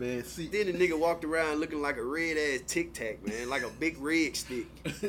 [0.00, 3.48] Man, see, Then the nigga walked around looking like a red ass tic tac, man,
[3.48, 4.66] like a big red stick.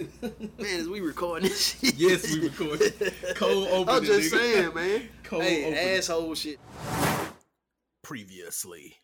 [0.57, 1.93] Man, as we recording this shit.
[1.95, 2.95] yes, we recorded.
[3.35, 3.95] Cold open.
[3.95, 5.07] I'm just saying, man.
[5.23, 5.77] Cold hey, open.
[5.77, 6.59] asshole shit.
[8.01, 8.95] Previously.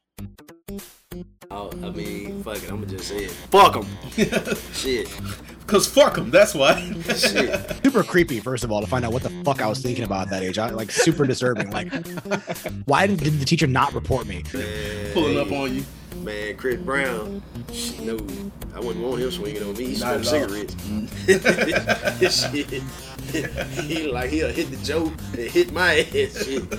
[1.52, 2.72] Oh, I mean, fuck it.
[2.72, 3.32] I'ma just say it.
[3.32, 4.58] Fuck them.
[4.74, 5.08] shit.
[5.68, 6.30] Cause fuck them.
[6.30, 6.92] That's why.
[7.04, 10.28] Super creepy first of all to find out what the fuck I was thinking about
[10.28, 10.60] at that age.
[10.60, 11.72] I, like super disturbing.
[11.72, 11.92] Like,
[12.86, 14.44] why did, did the teacher not report me?
[14.54, 15.84] Man, Pulling up on you.
[16.24, 17.42] Man, Chris Brown.
[18.02, 18.18] No,
[18.74, 19.94] I wouldn't want him swinging on me.
[19.94, 20.76] He Not smoked cigarettes.
[22.52, 22.84] shit.
[23.84, 26.46] he like he'll hit the joke and hit my ass.
[26.46, 26.72] Shit.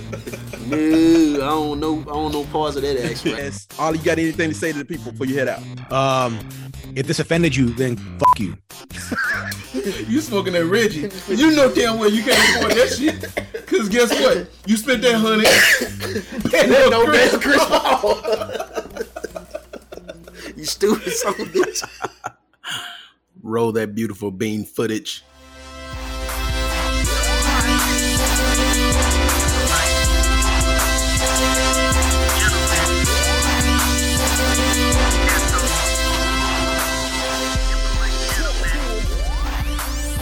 [0.67, 1.99] No, I don't know.
[2.01, 3.33] I don't know parts of that action.
[3.33, 3.43] Right?
[3.43, 3.67] Yes.
[3.77, 5.91] All you got anything to say to the people before you head out?
[5.91, 6.39] Um,
[6.97, 8.57] if this offended you, then fuck you.
[10.07, 11.09] You smoking that Reggie.
[11.27, 13.67] You know damn well you can't afford that shit.
[13.67, 14.49] Cause guess what?
[14.65, 15.45] You spent that honey.
[16.57, 18.17] and no no damn Chris Paul.
[20.57, 21.83] you stupid son of a bitch.
[23.43, 25.23] Roll that beautiful bean footage.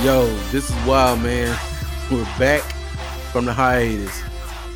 [0.05, 1.57] Yo, this is wild, man.
[2.11, 2.61] We're back
[3.31, 4.21] from the hiatus.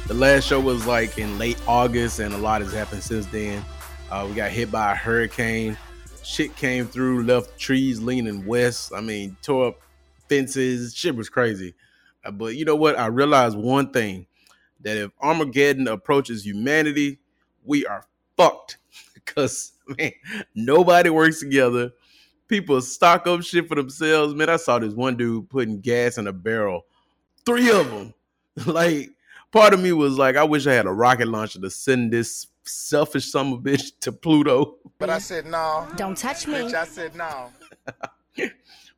[0.07, 3.63] The last show was like in late August, and a lot has happened since then.
[4.09, 5.77] Uh, we got hit by a hurricane.
[6.23, 8.91] Shit came through, left trees leaning west.
[8.91, 9.79] I mean, tore up
[10.27, 10.95] fences.
[10.95, 11.75] Shit was crazy.
[12.25, 12.97] Uh, but you know what?
[12.97, 14.25] I realized one thing
[14.79, 17.19] that if Armageddon approaches humanity,
[17.63, 18.77] we are fucked.
[19.13, 20.13] Because, man,
[20.55, 21.91] nobody works together.
[22.49, 24.33] People stock up shit for themselves.
[24.33, 26.85] Man, I saw this one dude putting gas in a barrel.
[27.45, 28.13] Three of them.
[28.65, 29.11] like,
[29.51, 32.47] part of me was like, I wish I had a rocket launcher to send this
[32.63, 34.75] selfish son of a bitch to Pluto.
[34.97, 35.87] But I said no.
[35.95, 36.55] Don't touch me.
[36.55, 37.51] Bitch, I said no.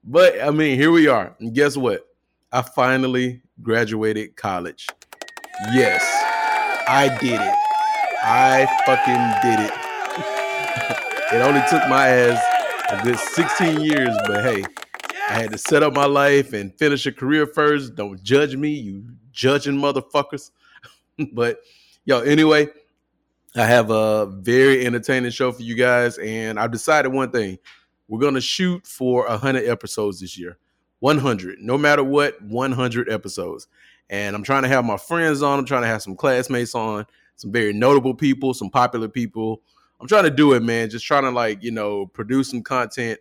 [0.04, 1.36] But I mean, here we are.
[1.40, 2.08] And guess what?
[2.52, 4.88] I finally graduated college.
[5.74, 6.02] Yes,
[6.88, 7.56] I did it.
[8.24, 9.14] I fucking
[9.44, 9.74] did it.
[11.34, 12.51] it only took my ass
[13.00, 14.64] good 16 years, but hey,
[15.30, 17.96] I had to set up my life and finish a career first.
[17.96, 20.52] Don't judge me, you judging motherfuckers.
[21.34, 21.62] but
[22.06, 22.68] yo, anyway,
[23.56, 27.58] I have a very entertaining show for you guys, and I've decided one thing.
[28.08, 30.58] We're gonna shoot for 100 episodes this year.
[31.00, 33.68] 100, no matter what, 100 episodes.
[34.10, 35.58] And I'm trying to have my friends on.
[35.58, 37.06] I'm trying to have some classmates on,
[37.38, 39.62] some very notable people, some popular people.
[40.02, 40.90] I'm trying to do it, man.
[40.90, 43.20] Just trying to like, you know, produce some content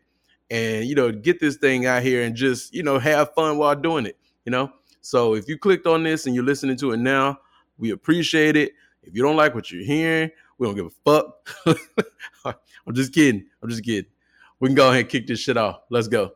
[0.50, 3.76] and you know, get this thing out here and just, you know, have fun while
[3.76, 4.72] doing it, you know?
[5.02, 7.38] So if you clicked on this and you're listening to it now,
[7.78, 8.72] we appreciate it.
[9.02, 11.76] If you don't like what you're hearing, we don't give a fuck.
[12.86, 13.46] I'm just kidding.
[13.62, 14.10] I'm just kidding.
[14.58, 15.80] We can go ahead and kick this shit off.
[15.90, 16.32] Let's go.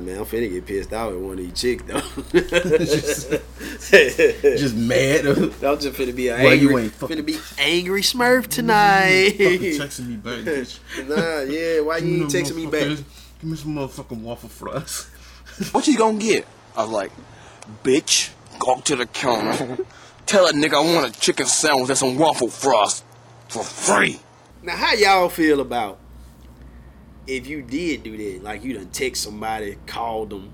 [0.00, 2.00] Nah, man, I'm finna get pissed out with one of these chicks though.
[4.56, 5.26] Just mad.
[5.26, 9.34] I'm just finna be an Well, angry, you ain't fucking- finna be angry Smurf tonight.
[9.38, 10.78] Texting me back, bitch.
[11.08, 12.82] nah, yeah, why you ain't texting me back?
[13.40, 15.08] Give me some motherfucking waffle fries.
[15.72, 16.46] What you gonna get?
[16.76, 17.12] I was like,
[17.84, 19.78] bitch, go to the counter.
[20.26, 23.04] Tell that nigga I want a chicken sandwich and some waffle frost
[23.48, 24.20] for free.
[24.62, 25.98] Now, how y'all feel about
[27.36, 28.42] if you did do that?
[28.42, 30.50] Like you done text somebody, called them,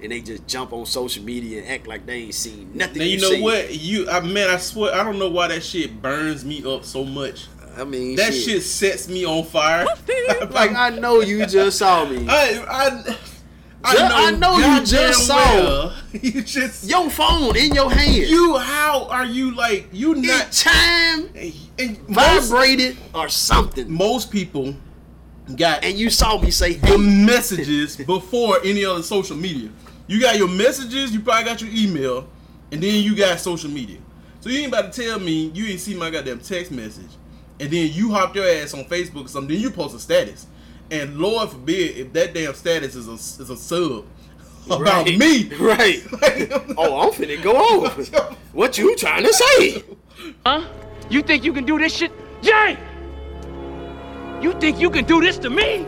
[0.00, 2.98] and they just jump on social media and act like they ain't seen nothing.
[2.98, 3.42] Now you know seen.
[3.42, 3.74] what?
[3.74, 7.04] You I man, I swear I don't know why that shit burns me up so
[7.04, 7.46] much.
[7.76, 9.86] I mean, That shit sets me on fire.
[10.50, 12.26] Like I know you just saw me.
[12.28, 13.16] I I
[13.84, 15.34] I Ju- know, I know you just saw.
[15.36, 15.94] well.
[16.12, 18.14] You just Your phone in your hand.
[18.14, 18.56] you.
[18.58, 20.52] How are you like you it not?
[20.52, 21.30] chime,
[21.78, 24.74] And most, vibrated, or something, most people
[25.56, 29.70] got and you saw me say, the "Hey, messages before any other social media.
[30.06, 32.28] You got your messages, you probably got your email,
[32.70, 33.98] and then you got social media.
[34.40, 37.10] So you ain't about to tell me you ain't see my goddamn text message,
[37.60, 40.46] and then you hopped your ass on Facebook or something, then you post a status.
[40.90, 43.12] And Lord forbid if that damn status is a
[43.42, 44.04] is a sub
[44.66, 45.18] about Right.
[45.18, 45.44] me.
[45.60, 46.02] right?
[46.76, 47.88] oh, I'm finna go over.
[48.52, 49.84] What you trying to say?
[50.44, 50.64] Huh?
[51.08, 52.12] You think you can do this shit?
[52.42, 52.76] Jay!
[54.42, 55.86] You think you can do this to me?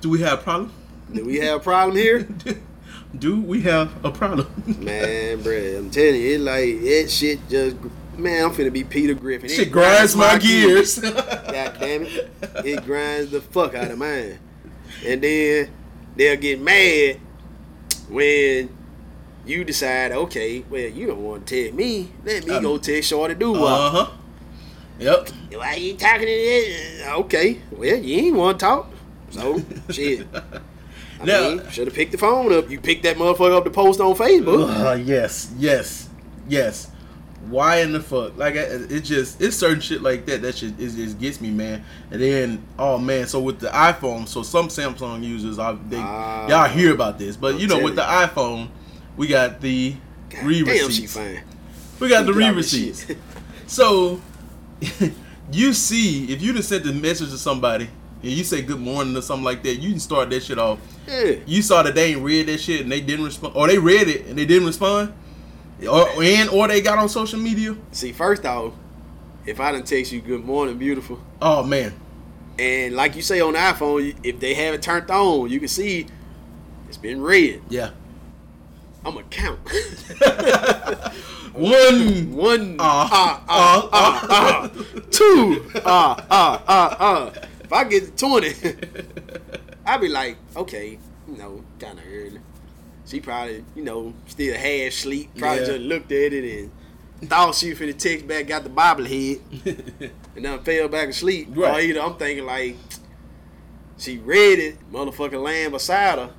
[0.00, 0.72] Do we have a problem?
[1.12, 2.28] Do we have a problem here?
[3.18, 4.48] Do we have a problem?
[4.66, 7.76] Man, bruh, I'm telling you, it like that shit just
[8.18, 9.48] man, I'm finna be Peter Griffin.
[9.48, 10.98] It Shit grinds my gears.
[10.98, 12.30] God damn it.
[12.64, 14.38] It grinds the fuck out of mine.
[15.06, 15.70] And then
[16.16, 17.20] they'll get mad
[18.08, 18.68] when
[19.46, 22.08] You decide, okay, well, you don't want to tell me.
[22.24, 23.92] Let me Um, go tell Shorty do Uh what.
[23.92, 24.10] huh.
[24.98, 25.28] Yep.
[25.54, 27.06] Why you talking to this?
[27.06, 28.90] Okay, well, you ain't want to talk.
[29.30, 29.60] So,
[29.90, 30.26] shit.
[31.20, 32.70] I Now- should have picked the phone up.
[32.70, 34.68] You picked that motherfucker up to post on Facebook.
[34.92, 36.08] Uh, yes, yes,
[36.48, 36.90] yes.
[37.48, 38.36] Why in the fuck?
[38.38, 41.50] Like I- it just it's certain shit like that that shit is just gets me,
[41.50, 41.84] man.
[42.10, 46.48] And then oh man, so with the iPhone, so some Samsung users I, they Ah.
[46.48, 48.68] y'all hear about this, but I'm you know with the iPhone,
[49.16, 49.94] we got the
[50.42, 51.14] re receipts.
[51.16, 51.42] fine.
[52.00, 53.06] We got the re receipts.
[53.66, 54.20] So
[55.52, 57.88] you see, if you just sent a message to somebody
[58.22, 60.78] and you say good morning or something like that, you can start that shit off.
[61.06, 61.36] Yeah.
[61.46, 64.08] You saw that they ain't read that shit and they didn't respond, or they read
[64.08, 65.12] it and they didn't respond,
[65.88, 67.76] or and or they got on social media.
[67.92, 68.72] See, first off,
[69.46, 71.92] if I didn't text you good morning, beautiful, Oh man,
[72.58, 75.68] and like you say on the iPhone, if they have it turned on, you can
[75.68, 76.06] see
[76.88, 77.60] it's been read.
[77.68, 77.90] yeah.
[79.06, 79.60] I'm gonna count.
[81.54, 84.70] One, One, Uh, ah, ah, ah, ah.
[85.10, 87.32] Two, ah, ah, ah, ah.
[87.62, 88.54] If I get 20,
[89.86, 90.98] I'd be like, okay,
[91.28, 92.40] you know, kind of early.
[93.06, 95.30] She probably, you know, still half sleep.
[95.36, 95.66] Probably Yeah.
[95.66, 96.68] just looked at it
[97.20, 99.40] and thought she was finna text back, got the bobblehead,
[100.36, 101.56] and then fell back asleep.
[101.56, 101.84] Or Right.
[101.84, 102.76] either I'm thinking like,
[103.96, 106.30] she read it, motherfucking laying beside her,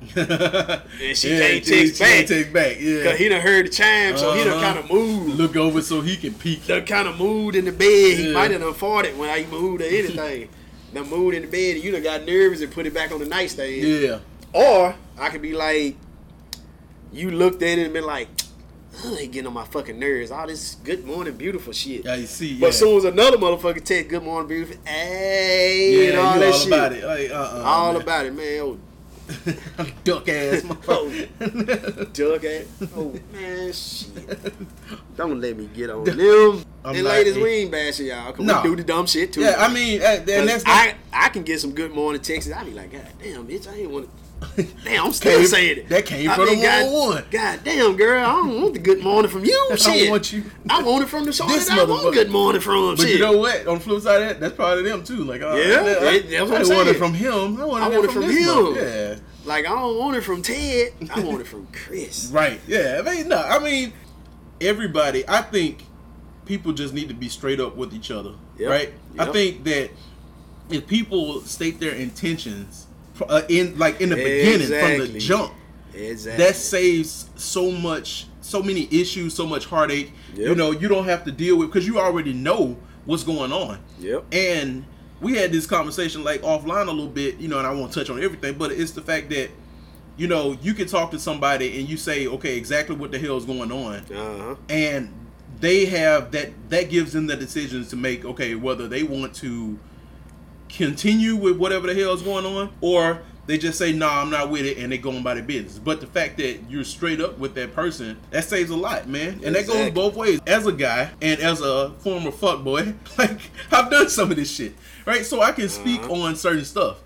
[0.00, 2.08] and she can't text back.
[2.08, 2.76] Can't text back.
[2.80, 3.02] Yeah.
[3.04, 4.60] cause he done heard the chime, so he done Uh-huh.
[4.74, 5.36] kind of moved.
[5.38, 6.66] Look over so he can peek.
[6.66, 8.16] done kind of moved in the bed.
[8.18, 8.32] He Yeah.
[8.34, 10.48] might have done farted when I moved or anything.
[10.94, 13.18] done moved in the bed and you done got nervous and put it back on
[13.20, 13.82] the nightstand.
[13.82, 14.18] Yeah.
[14.52, 15.96] Or I could be like,
[17.12, 18.28] you looked at it and been like,
[19.04, 20.30] "Ugh, he getting on my fucking nerves.
[20.30, 22.04] All this good morning, beautiful shit.
[22.04, 22.54] Yeah, you see.
[22.54, 22.68] But yeah.
[22.68, 26.58] as soon as another motherfucker text good morning, beautiful, hey, yeah, and all that all
[26.58, 26.66] shit.
[26.68, 27.04] about it.
[27.04, 28.02] Like, uh-uh, All man.
[28.02, 28.60] about it, man.
[28.60, 28.78] Oh,
[30.04, 32.12] duck ass Oh, motherfucker.
[32.12, 32.64] Doug ass.
[32.96, 34.54] Oh, man, shit.
[35.16, 36.62] Don't let me get on them.
[36.84, 38.32] I'm and not- ladies, we ain't bashing y'all.
[38.32, 38.62] Cause No.
[38.62, 39.40] we do the dumb shit too.
[39.40, 42.52] yeah, I mean, uh, and 'Cause that's I I can get some good morning texts.
[42.52, 44.10] I be like, God damn, bitch, I ain't want to.
[44.84, 45.88] Damn, I'm still Came- saying it.
[45.88, 47.24] that came I from mean, the God, one-on-one.
[47.30, 49.68] God damn, girl, I don't want the good morning from you.
[49.72, 50.10] I Shit.
[50.10, 50.44] want you.
[50.68, 52.96] I want it from the shorty This that I want good morning from.
[52.96, 53.14] But shit.
[53.14, 53.66] you know what?
[53.66, 55.24] On the flip side of that, that's probably them too.
[55.24, 57.60] Like, uh, Yeah, I, that- I, that's what I I'm want it from him.
[57.60, 58.74] I want I it want it from, from him.
[58.76, 59.16] Yeah,
[59.46, 60.92] like I don't want it from Ted.
[61.14, 62.26] I want it from Chris.
[62.32, 62.60] right.
[62.68, 63.94] Yeah, I mean, no, I mean,
[64.60, 65.24] everybody.
[65.28, 65.84] I think
[66.44, 68.92] people just need to be straight up with each other, Yep, right?
[69.18, 69.90] I think that
[70.70, 72.85] if people state their intentions
[73.22, 75.52] uh, in like in the beginning from the jump,
[75.94, 76.44] Exactly.
[76.44, 81.24] that saves so much so many issues so much heartache you know you don't have
[81.24, 82.76] to deal with because you already know
[83.06, 84.24] what's going on Yep.
[84.32, 84.84] and
[85.20, 88.08] we had this conversation like offline a little bit you know and i won't touch
[88.10, 89.50] on everything but it's the fact that
[90.16, 93.36] you know you can talk to somebody and you say okay exactly what the hell
[93.36, 94.54] is going on Uh huh.
[94.68, 95.12] and
[95.58, 99.78] they have that that gives them the decisions to make okay whether they want to
[100.68, 104.50] continue with whatever the hell is going on or they just say nah i'm not
[104.50, 107.20] with it and they go on by their business but the fact that you're straight
[107.20, 110.66] up with that person that saves a lot man and that goes both ways as
[110.66, 113.38] a guy and as a former fuckboy like
[113.70, 114.74] i've done some of this shit
[115.06, 116.22] right so i can speak Uh-huh.
[116.24, 116.98] on certain stuff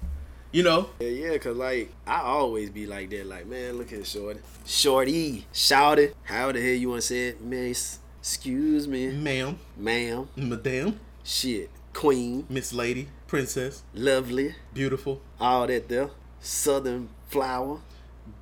[0.52, 3.24] you know Yeah, yeah, cause like I always be like that.
[3.26, 6.12] Like, man, look at Shorty, Shorty, shouted.
[6.24, 8.00] How the hell you want to say it, Miss?
[8.18, 10.28] Excuse me, ma'am ma'am.
[10.36, 16.10] madam Shit, queen, miss lady princess lovely, beautiful all that there.
[16.40, 17.78] Southern flower,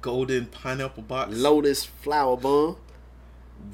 [0.00, 2.74] golden pineapple box lotus flower bun.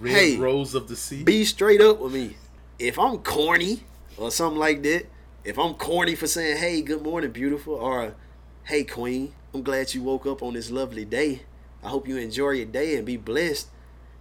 [0.01, 0.37] red Hey.
[0.37, 2.37] rose of the sea Be straight up with me.
[2.81, 3.85] If I'm corny
[4.17, 5.07] or something like that,
[5.45, 8.17] if I'm corny for saying, "Hey, good morning, beautiful," or
[8.65, 11.43] "Hey, queen, I'm glad you woke up on this lovely day.
[11.85, 13.69] I hope you enjoy your day and be blessed."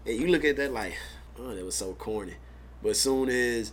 [0.06, 0.94] And you look at that like,
[1.40, 2.36] "Oh, that was so corny."
[2.84, 3.72] But as soon as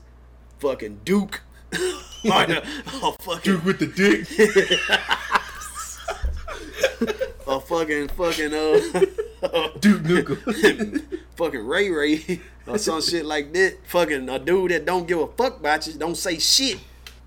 [0.59, 2.63] fucking Duke, or, the-
[3.03, 4.27] or fucking Duke with the dick
[7.47, 11.03] or fucking fucking uh Duke Nukem
[11.37, 13.79] fucking Ray Ray or some shit like that.
[13.87, 16.79] Fucking a dude that don't give a fuck about you, don't say shit.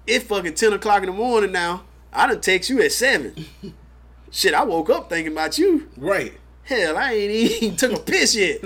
[0.05, 1.83] It's fucking 10 o'clock in the morning now.
[2.12, 3.33] I done text you at 7.
[4.31, 5.89] Shit, I woke up thinking about you.
[5.97, 6.33] right
[6.65, 7.31] Hell, I ain't
[7.63, 8.59] even took a piss yet.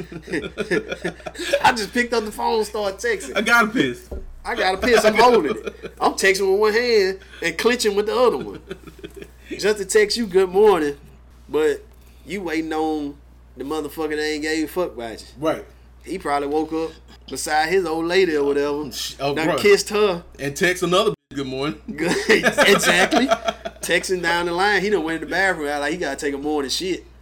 [1.63, 3.35] I just picked up the phone and started texting.
[3.35, 4.07] I got a piss
[4.47, 5.93] I got a piss, I'm holding it.
[5.99, 8.61] I'm texting with one hand and clenching with the other one.
[9.49, 10.97] Just to text you good morning,
[11.49, 11.83] but
[12.25, 13.17] you waiting on
[13.57, 15.27] the motherfucker that ain't gave a fuck about you.
[15.37, 15.65] right
[16.05, 16.91] He probably woke up
[17.29, 18.67] beside his old lady or whatever.
[18.67, 19.59] Oh, oh done bruh.
[19.59, 20.23] kissed her.
[20.39, 23.27] and text another good morning exactly.
[23.81, 24.81] Texting down the line.
[24.81, 27.03] He done went in the bathroom like he gotta take a morning shit.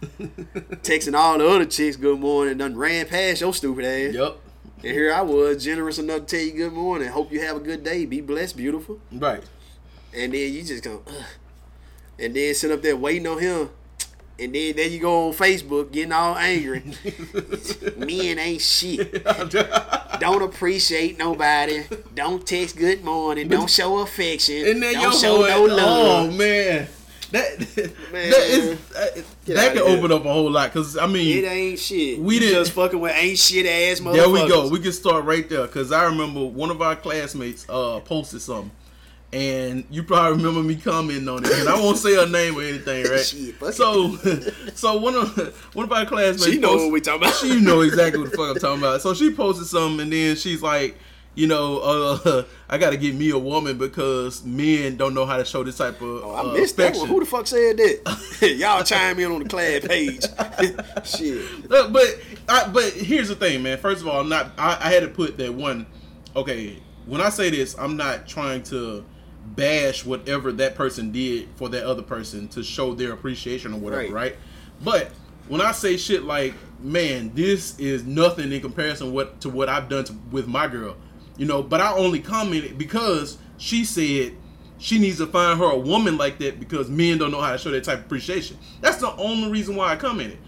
[0.82, 4.14] texting all the other chicks good morning, and done ran past your stupid ass.
[4.14, 4.38] Yep.
[4.82, 7.08] And here I was, generous enough to tell you good morning.
[7.08, 8.04] Hope you have a good day.
[8.06, 9.00] Be blessed, beautiful.
[9.10, 9.42] Right.
[10.14, 11.24] And then you just go, Ugh.
[12.18, 13.70] and then sit up there waiting on him.
[14.38, 16.82] And then there you go on Facebook getting all angry.
[17.96, 19.24] Men ain't shit.
[20.20, 21.84] Don't appreciate nobody.
[22.14, 23.48] Don't text good morning.
[23.48, 24.66] Don't show affection.
[24.66, 26.28] And then Don't show boy, no love.
[26.28, 26.86] oh man,
[27.32, 27.58] that
[28.12, 28.30] Man.
[28.30, 30.72] that is that, that can open up a whole lot.
[30.72, 32.18] Cause I mean, It ain't shit.
[32.18, 34.14] We didn't- just fucking with ain't shit ass motherfuckers.
[34.14, 34.68] There we go.
[34.68, 38.70] We can start right there because I remember one of our classmates uh, posted something,
[39.32, 41.52] and you probably remember me commenting on it.
[41.52, 43.20] And I won't say her name or anything, right?
[43.24, 44.16] Shit, so,
[44.74, 47.34] so one of one of our classmates, She knows what we talking about.
[47.34, 49.02] She know exactly what the fuck I'm talking about.
[49.02, 50.96] So she posted something, and then she's like.
[51.36, 55.36] You know, uh, I got to get me a woman because men don't know how
[55.36, 57.06] to show this type of Oh, I uh, missed that one.
[57.08, 58.38] Who the fuck said that?
[58.58, 60.22] Y'all chime in on the class page.
[61.04, 61.70] Shit.
[61.70, 63.78] Uh, but I, but here's the thing, man.
[63.78, 64.50] First of all, I'm not.
[64.58, 65.86] I, I had to put that one.
[66.34, 69.04] Okay, when I say this, I'm not trying to
[69.54, 74.02] bash whatever that person did for that other person to show their appreciation or whatever,
[74.02, 74.12] Right.
[74.12, 74.36] right?
[74.82, 75.10] But
[75.48, 79.88] when I say shit like, man, this is nothing in comparison what to what I've
[79.88, 80.96] done to, with my girl,
[81.36, 81.62] you know.
[81.62, 84.36] But I only commented because she said
[84.78, 87.58] she needs to find her a woman like that because men don't know how to
[87.58, 88.58] show that type of appreciation.
[88.80, 90.38] That's the only reason why I commented.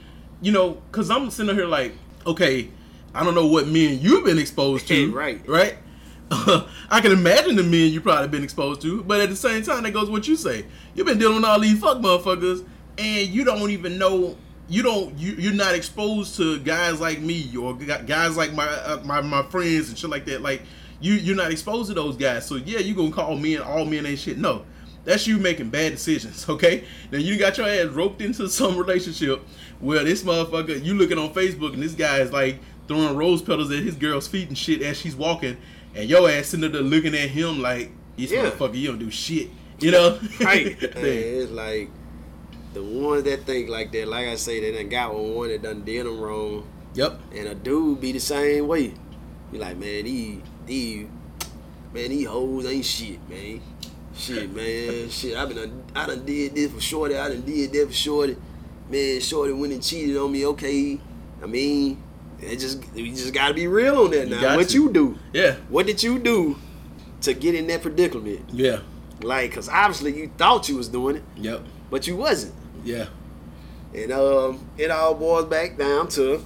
[0.40, 1.95] You know, because I'm sitting here like,
[2.26, 2.68] okay,
[3.14, 5.12] I don't know what men you've been exposed to.
[5.14, 5.47] Right.
[5.49, 5.78] Right?
[6.30, 9.83] I can imagine the men you probably been exposed to, but at the same time,
[9.85, 10.66] that goes what you say.
[10.95, 12.66] You've been dealing with all these fuck motherfuckers,
[12.99, 14.37] and you don't even know.
[14.68, 15.16] You don't.
[15.18, 19.42] You, you're not exposed to guys like me or guys like my uh, my my
[19.44, 20.42] friends and shit like that.
[20.42, 20.62] Like
[21.00, 22.46] you, you're not exposed to those guys.
[22.46, 24.37] So yeah, you gonna call men all men ain't shit.
[24.38, 24.64] No,
[25.04, 26.46] that's you making bad decisions.
[26.48, 26.84] Okay.
[27.10, 29.42] Now you got your ass roped into some relationship
[29.80, 32.58] where this motherfucker, you looking on Facebook and this guy is like
[32.88, 35.56] throwing rose petals at his girl's feet and shit as she's walking,
[35.94, 38.50] and your ass sitting there looking at him like, this Yeah.
[38.50, 39.48] motherfucker, you don't do shit.
[39.80, 40.18] You know?
[40.40, 40.76] Right.
[40.80, 40.92] Thing.
[40.94, 41.90] it's like
[42.75, 45.62] the ones that think like that, like I say, they done got with one that
[45.62, 46.66] done did them wrong.
[46.94, 47.20] Yep.
[47.34, 48.94] And a dude be the same way.
[49.52, 51.06] Be like, man, these, these,
[51.92, 53.60] man, these hoes ain't shit, man.
[54.14, 55.08] Shit, man.
[55.08, 57.16] Shit, I been, done, I done did this for Shorty.
[57.16, 58.37] I done did that for Shorty.
[58.90, 60.44] Man, Shorty went and cheated on me.
[60.46, 60.98] Okay,
[61.42, 62.02] I mean,
[62.40, 64.40] it just, we just gotta be real on that now.
[64.40, 64.75] got What to.
[64.75, 65.18] you do?
[65.32, 65.56] Yeah.
[65.68, 66.56] What did you do
[67.22, 68.48] to get in that predicament?
[68.52, 68.80] Yeah.
[69.22, 71.62] Like, cause obviously you thought you was doing it, Yep.
[71.90, 72.54] But you wasn't.
[72.85, 73.07] Yeah.
[73.95, 76.45] And um, it all boils back down to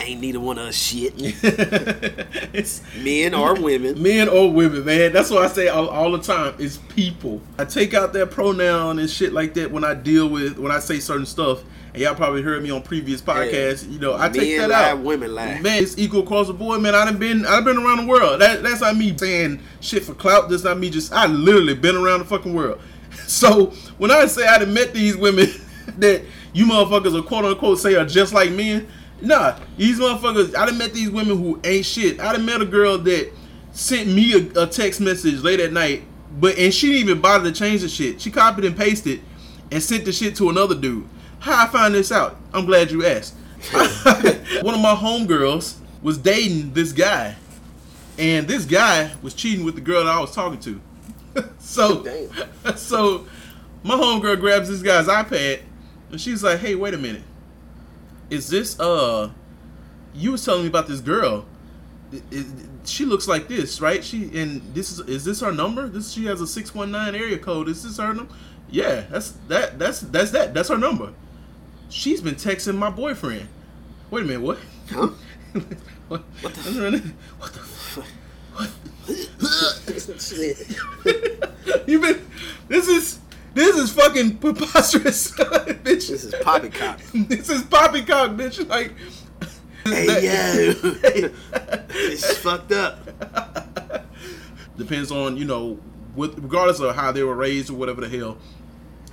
[0.00, 4.00] ain't neither one of us shit, it's men or women.
[4.02, 5.12] men or women, man.
[5.12, 6.54] That's what I say all, all the time.
[6.58, 7.40] It's people.
[7.58, 10.78] I take out that pronoun and shit like that when I deal with when I
[10.78, 11.62] say certain stuff.
[11.94, 13.90] And y'all probably heard me on previous podcasts.
[13.90, 15.00] You know, I take that lie, out.
[15.00, 15.58] women lie.
[15.60, 16.94] Man, it's equal across the board, man.
[16.94, 18.40] I done been, I done been around the world.
[18.40, 20.50] That, that's not me saying shit for clout.
[20.50, 20.90] That's not me.
[20.90, 22.80] Just I literally been around the fucking world.
[23.26, 23.66] So
[23.98, 25.48] when I say I done met these women
[25.98, 26.22] that
[26.52, 28.88] you motherfuckers are quote unquote say are just like men,
[29.20, 30.56] nah, these motherfuckers.
[30.56, 32.20] I done met these women who ain't shit.
[32.20, 33.32] I done met a girl that
[33.72, 36.02] sent me a, a text message late at night,
[36.40, 38.20] but and she didn't even bother to change the shit.
[38.20, 39.20] She copied and pasted
[39.70, 41.06] and sent the shit to another dude.
[41.40, 42.36] How I find this out?
[42.52, 43.34] I'm glad you asked.
[43.72, 47.36] One of my homegirls was dating this guy,
[48.18, 50.80] and this guy was cheating with the girl that I was talking to.
[51.58, 52.04] so,
[52.76, 53.26] so
[53.82, 55.60] my homegirl grabs this guy's iPad,
[56.10, 57.22] and she's like, "Hey, wait a minute.
[58.30, 59.30] Is this uh?
[60.14, 61.44] You was telling me about this girl.
[62.12, 62.46] It- it-
[62.84, 64.02] she looks like this, right?
[64.02, 65.88] She and this is is this her number?
[65.88, 67.68] This she has a six one nine area code.
[67.68, 68.32] Is this her number?
[68.70, 69.78] Yeah, that's that.
[69.78, 70.54] That's that's that.
[70.54, 71.12] That's her number.
[71.90, 73.48] She's been texting my boyfriend.
[74.10, 74.58] Wait a minute, what?
[74.90, 75.08] Huh?
[76.08, 76.22] what?
[76.40, 77.12] What the?
[77.38, 78.90] What the?
[81.86, 82.26] You been?
[82.68, 83.18] This is
[83.54, 85.82] this is fucking preposterous, bitch.
[85.84, 86.98] This is poppycock.
[87.28, 88.66] This is poppycock, bitch.
[88.68, 88.92] Like,
[89.84, 90.74] Hey yo,
[91.90, 93.08] it's fucked up.
[94.76, 95.78] depends on you know,
[96.14, 98.36] with regardless of how they were raised or whatever the hell,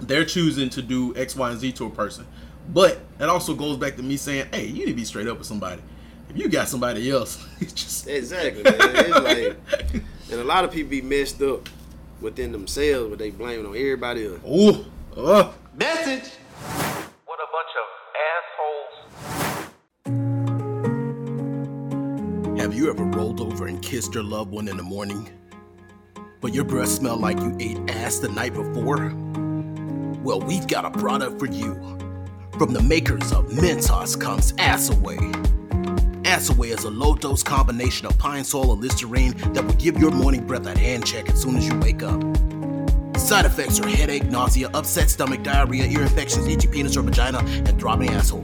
[0.02, 2.26] they're choosing to do X, Y, and Z to a person.
[2.68, 5.38] But it also goes back to me saying, hey, you need to be straight up
[5.38, 5.82] with somebody.
[6.36, 8.76] If you got somebody else, just Exactly, man.
[8.78, 9.58] It's like,
[10.32, 11.70] and a lot of people be messed up
[12.20, 14.40] within themselves, but they blame it on everybody else.
[14.46, 14.86] ooh,
[15.18, 16.32] uh, Message.
[17.26, 17.86] What a bunch of
[22.52, 22.60] assholes.
[22.60, 25.30] Have you ever rolled over and kissed your loved one in the morning,
[26.42, 29.14] but your breath smelled like you ate ass the night before?
[30.22, 31.76] Well, we've got a product for you.
[32.58, 35.20] From the makers of Mentos comes Assaway.
[36.26, 40.10] Assaway is a low dose combination of pine sol and Listerine that will give your
[40.10, 42.20] morning breath a hand check as soon as you wake up.
[43.16, 47.80] Side effects are headache, nausea, upset stomach, diarrhea, ear infections, itchy penis or vagina, and
[47.80, 48.44] throbbing asshole.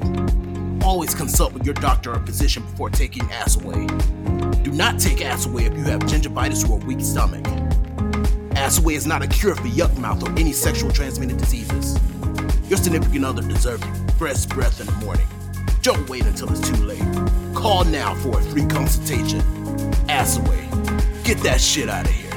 [0.84, 3.88] Always consult with your doctor or physician before taking Assaway.
[4.62, 7.46] Do not take Assaway if you have gingivitis or a weak stomach.
[8.56, 12.00] Assaway is not a cure for yuck mouth or any sexual transmitted diseases.
[12.70, 13.84] Your significant other deserves
[14.20, 15.28] fresh breath in the morning.
[15.82, 17.02] Don't wait until it's too late.
[17.56, 19.42] Call now for a free consultation.
[20.08, 20.70] Ass away.
[21.24, 22.32] Get that shit out of here.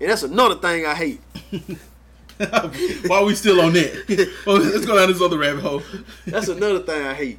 [0.00, 1.20] And that's another thing I hate.
[2.38, 5.82] Why are we still on that, well, let's go down this other rabbit hole.
[6.26, 7.38] That's another thing I hate.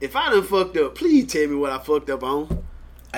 [0.00, 2.64] If I done fucked up, please tell me what I fucked up on.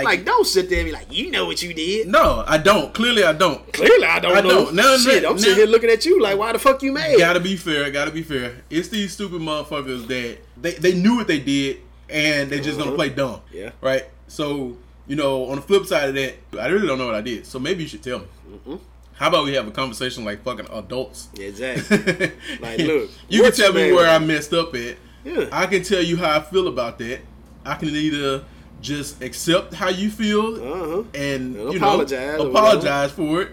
[0.05, 2.09] Like, don't sit there and be like, you know what you did.
[2.09, 2.93] No, I don't.
[2.95, 3.73] Clearly, I don't.
[3.73, 4.71] Clearly, I don't I know.
[4.73, 5.01] don't.
[5.01, 7.19] Shit, I'm sitting here looking at you like, why the fuck you mad?
[7.19, 7.91] Gotta be fair.
[7.91, 8.57] Gotta be fair.
[8.71, 12.91] It's these stupid motherfuckers that they, they knew what they did and they're just gonna
[12.91, 12.97] Uh-huh.
[12.97, 13.41] play dumb.
[13.53, 13.71] Yeah.
[13.81, 14.05] Right.
[14.29, 14.77] So
[15.09, 17.47] you know, on the flip side of that, I really don't know what I did.
[17.47, 18.27] So maybe you should tell me.
[18.67, 18.81] Mhm.
[19.15, 21.29] How about we have a conversation like fucking adults?
[21.35, 22.33] Yeah, exactly.
[22.61, 24.97] like, look, you can tell me where I messed up at.
[25.25, 25.47] Yeah.
[25.53, 27.21] I can tell you how I feel about that.
[27.65, 28.43] I can either
[28.81, 31.03] just accept how you feel Uh-huh.
[31.15, 33.49] and And you apologize know apologize for it,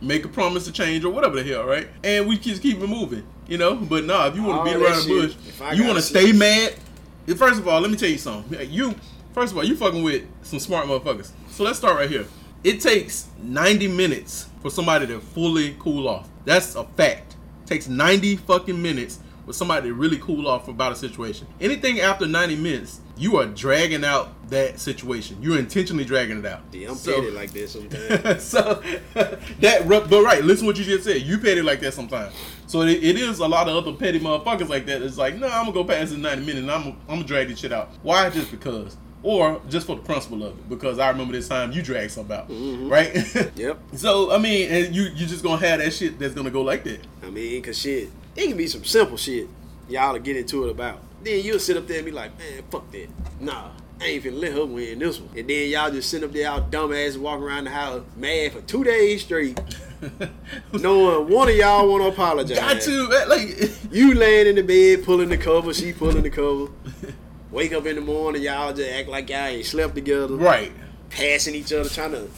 [0.00, 1.88] make a promise to change or whatever the hell, right?
[2.02, 3.74] And we just keep it moving, you know.
[3.76, 6.32] But nah, if you want to beat that around the bush, you want to stay
[6.32, 6.74] mad.
[7.36, 8.70] First of all, let me tell you something.
[8.70, 8.94] You
[9.32, 11.30] first of all, you fucking with some smart motherfuckers.
[11.50, 12.26] So let's start right here.
[12.64, 16.28] It takes 90 minutes for somebody to fully cool off.
[16.44, 17.36] That's a fact.
[17.64, 21.46] It takes 90 fucking minutes for somebody to really cool off about a situation.
[21.60, 25.36] Anything after 90 minutes, you are dragging out that situation.
[25.42, 26.60] You're intentionally dragging it out.
[26.72, 28.42] Yeah, I'm So- petty like that sometimes.
[28.42, 28.82] so
[29.60, 32.32] that but right listen what you just said you petty like that sometimes
[32.66, 35.46] so it, it is a lot of other petty motherfuckers like that it's like no
[35.46, 37.72] i'm gonna go past the 90 minutes and i'm, gonna- I'm gonna drag this shit
[37.72, 41.48] out why just because or just for the principle of it because i remember this
[41.48, 42.90] time you dragged something out Mhm.
[42.90, 43.78] right Yep.
[43.94, 46.84] so i mean and you you just gonna have that shit that's gonna go like
[46.84, 49.48] that I mean, cause shit, it can be some simple shit
[49.88, 51.00] y'all to get into it about.
[51.22, 53.08] Then you'll sit up there and be like, man, fuck that.
[53.40, 53.70] Nah,
[54.02, 55.38] I ain't finna let her win this one.
[55.38, 58.60] And then y'all just sit up there, all dumbass, walking around the house mad for
[58.62, 59.60] two days straight,
[60.72, 62.58] knowing one of y'all want to apologize.
[62.58, 66.30] got to man, like You laying in the bed, pulling the cover, she pulling the
[66.30, 66.72] cover.
[67.52, 70.34] Wake up in the morning, y'all just act like y'all ain't slept together.
[70.34, 70.72] right
[71.10, 72.28] Passing each other, trying to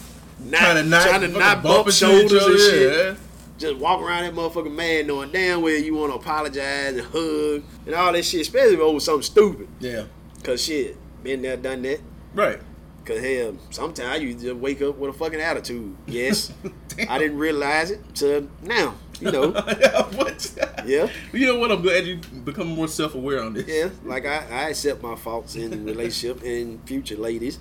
[0.40, 3.14] not, trying to not, trying to not bump shoulders other, and shit yeah.
[3.56, 7.62] just walk around that motherfucker mad knowing damn well you want to apologize and hug
[7.86, 9.68] and all that shit, especially over something stupid.
[9.80, 10.04] yeah
[10.42, 12.00] Cause shit, been there, done that.
[12.34, 12.60] right
[13.04, 15.94] Cause hell, sometimes you just wake up with a fucking attitude.
[16.06, 16.50] Yes,
[17.10, 18.94] I didn't realize it till now.
[19.20, 19.50] You know,
[20.16, 20.54] what
[20.86, 23.90] yeah, you know what i'm glad you become more self-aware on this yeah.
[24.04, 27.58] Like I, I accept my faults in relationship and future ladies.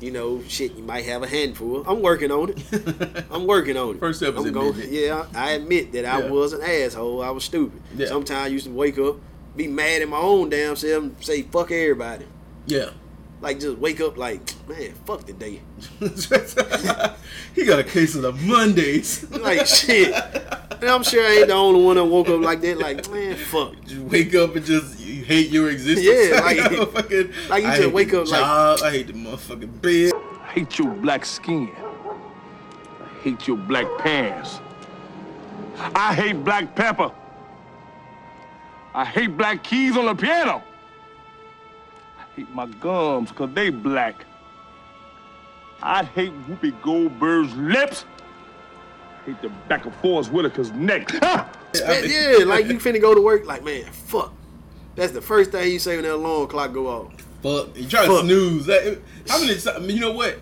[0.00, 1.82] You know, shit, you might have a handful.
[1.88, 3.24] I'm working on it.
[3.32, 3.98] I'm working on it.
[4.00, 4.74] First step is I'm going.
[4.88, 6.30] Yeah, I admit that I Yeah.
[6.30, 7.20] was an asshole.
[7.22, 7.80] I was stupid.
[7.96, 8.06] Yeah.
[8.06, 9.16] Sometimes I used to wake up,
[9.56, 12.26] be mad at my own damn self, and say fuck everybody.
[12.66, 12.90] yeah
[13.44, 15.60] Like just wake up like, man, fuck the day.
[17.54, 19.26] he got a case of the Mondays.
[19.44, 20.14] Like shit.
[20.14, 22.78] And I'm sure I ain't the only one that woke up like that.
[22.78, 23.74] Like man, fuck.
[23.86, 26.06] You wake up and just you hate your existence.
[26.06, 26.40] Yeah,
[26.80, 29.82] like- fucking, like you I just hate wake the up like- I hate the motherfucking
[29.82, 30.12] bed.
[30.40, 31.70] I hate your black skin.
[31.76, 34.58] I hate your black pants.
[35.94, 37.12] I hate black pepper.
[38.94, 40.62] I hate black keys on the piano.
[42.36, 44.24] I hate my gums because they black.
[45.82, 48.04] I hate Whoopi Goldberg's lips.
[49.22, 51.08] I hate the back of Forest Whitaker's neck.
[51.22, 51.48] Ah!
[51.86, 53.44] Man, yeah, like you finna go to work.
[53.46, 54.32] Like man, fuck.
[54.94, 57.12] That's the first thing you say when that alarm clock go off.
[57.42, 58.20] Fuck, you try Fuck.
[58.22, 58.66] to snooze.
[58.66, 59.56] That- How many?
[59.56, 60.38] ti- I mean, you know what?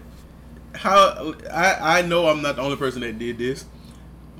[0.74, 3.64] How I I know I'm not the only person that did this.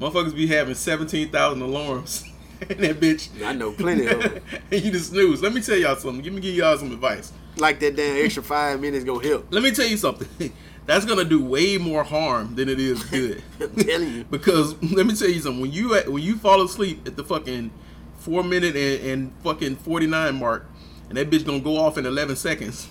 [0.01, 2.25] Motherfuckers be having seventeen thousand alarms
[2.61, 3.29] and that bitch.
[3.45, 4.43] I know plenty of them.
[4.71, 5.43] and you just snooze.
[5.43, 6.23] Let me tell y'all something.
[6.23, 7.33] Give me give y'all some advice.
[7.57, 9.47] Like that damn extra five minutes gonna help.
[9.51, 10.53] Let me tell you something.
[10.87, 13.43] That's gonna do way more harm than it is good.
[13.61, 14.25] I'm telling you.
[14.25, 15.61] because let me tell you something.
[15.61, 17.71] When you when you fall asleep at the fucking
[18.19, 20.67] four minute and, and fucking forty nine mark,
[21.09, 22.89] and that bitch gonna go off in eleven seconds,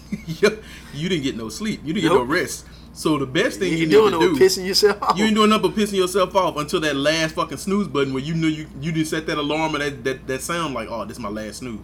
[0.94, 1.82] you didn't get no sleep.
[1.84, 2.66] You didn't get no rest.
[2.94, 5.18] So the best thing You you, ain't need doing to no do, pissing yourself off.
[5.18, 8.22] you ain't doing nothing but pissing yourself off until that last fucking snooze button where
[8.22, 11.06] you knew you you didn't set that alarm and that that, that sound like oh
[11.06, 11.80] this is my last snooze.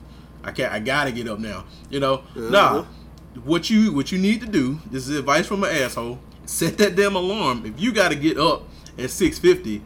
[0.48, 0.72] I can't.
[0.72, 1.66] I gotta get up now.
[1.90, 2.24] You know.
[2.36, 2.58] Nah.
[2.80, 2.84] Uh-huh.
[3.44, 4.80] What you what you need to do.
[4.90, 6.20] This is advice from an asshole.
[6.46, 7.66] Set that damn alarm.
[7.66, 8.64] If you gotta get up
[8.98, 9.82] at six fifty,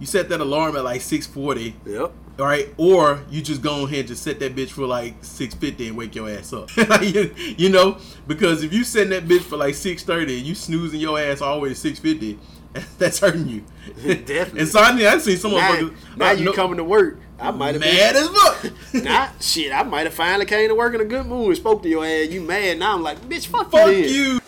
[0.00, 1.76] you set that alarm at like six forty.
[1.86, 2.12] Yep.
[2.38, 5.54] All right, or you just go ahead and just set that bitch for like six
[5.54, 6.70] fifty and wake your ass up.
[7.02, 10.54] you, you know, because if you set that bitch for like six thirty and you
[10.54, 12.38] snoozing your ass always six fifty,
[12.98, 13.64] that's hurting you.
[14.02, 14.60] Definitely.
[14.60, 17.18] and so I, I seen some Now, now I you know- coming to work.
[17.42, 18.72] I might have mad been as fuck.
[19.04, 21.82] Nah, shit, I might have finally came to work in a good mood and spoke
[21.82, 22.28] to your ass.
[22.28, 22.78] You mad?
[22.78, 23.96] Now I'm like, bitch, fuck, Fuck you.
[23.96, 24.40] you.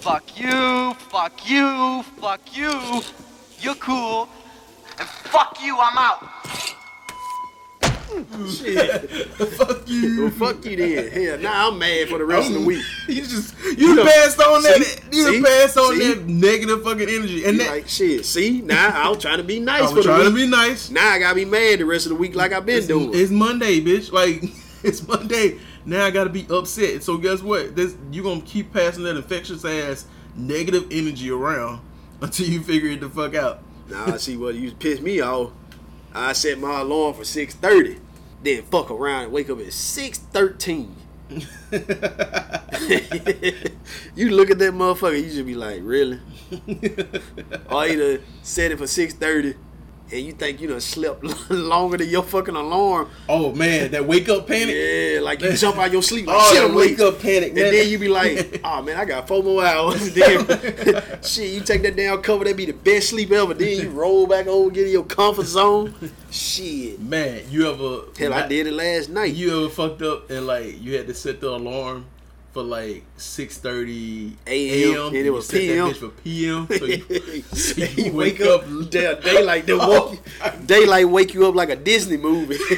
[0.00, 3.02] Fuck you, fuck you, fuck you.
[3.60, 4.28] You're cool.
[4.98, 6.28] And fuck you, I'm out.
[8.08, 10.22] Fuck you.
[10.22, 11.10] Well, fuck you then.
[11.10, 12.84] Hell, now I'm mad for the rest of the week.
[13.08, 15.42] You just you know, passed on that you See?
[15.42, 16.08] passed on See?
[16.14, 17.44] that negative fucking energy.
[17.44, 18.24] And You that like shit.
[18.24, 20.90] See, now I'm trying to be nice I for was the trying to be nice.
[20.90, 23.10] Now I gotta be mad the rest of the week like I've been doing.
[23.14, 24.12] It's Monday, bitch.
[24.12, 24.42] Like
[24.82, 25.58] it's Monday.
[25.86, 27.02] Now I gotta be upset.
[27.02, 27.74] So guess what?
[27.76, 31.80] This you gonna keep passing that infectious ass negative energy around
[32.20, 33.60] until you figure it the fuck out.
[33.88, 35.50] Nah, I see what you pissed me off.
[36.14, 37.98] I set my alarm for six thirty.
[38.42, 40.96] Then fuck around and wake up at six thirteen.
[41.30, 41.50] you
[44.30, 46.20] look at that motherfucker, you should be like, really?
[47.70, 49.54] or either set it for six thirty,
[50.10, 53.10] and you think you done slept longer than your fucking alarm.
[53.28, 54.74] Oh man, that wake up panic.
[54.74, 56.64] Yeah, like you jump out your sleep like Oh, shit.
[56.64, 57.66] I'm wake up panic, man.
[57.66, 60.12] And then you be like, oh man, I got four more hours.
[60.14, 60.46] Then
[61.22, 63.54] shit, you take that down cover, that be the best sleep ever.
[63.54, 65.94] Then you roll back over, get in your comfort zone.
[66.30, 67.00] Shit.
[67.00, 69.34] Man, you ever Hell, I did it last night.
[69.34, 72.06] You ever fucked up and like you had to set the alarm
[72.58, 75.86] for like six thirty AM, and it was PM.
[75.88, 76.66] That bitch for PM.
[76.66, 80.18] So you, so you you wake up, day- daylight, Oh, woke,
[80.66, 82.56] daylight wake you up like a Disney movie.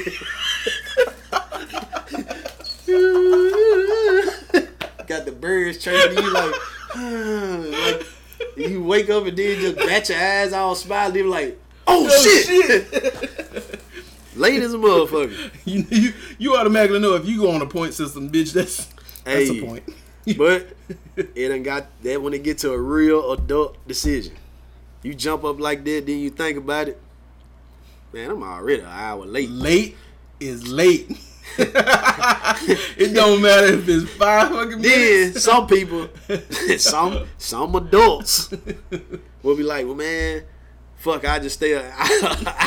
[5.07, 6.55] Got the birds chirping you like,
[6.95, 8.07] like
[8.57, 10.75] you wake up and then just bat your eyes all
[11.17, 13.81] you like, oh, oh shit.
[14.37, 15.51] Late as a motherfucker.
[15.65, 18.53] you, you you automatically know if you go on a point system, bitch.
[18.53, 18.87] That's
[19.25, 19.59] that's Hey.
[19.59, 19.85] a point.
[20.37, 20.69] But
[21.17, 24.35] it done got that when it get to a real adult decision.
[25.03, 27.01] You jump up like that, then you think about it.
[28.13, 29.49] Man, I'm already an hour late.
[29.51, 29.97] Late
[30.39, 31.11] is late.
[31.59, 35.43] it don't matter if it's five fucking Then minutes.
[35.43, 36.09] some people,
[36.79, 38.51] some some adults
[39.43, 40.43] will be like, "Well, man,
[40.97, 41.93] fuck, I just stay an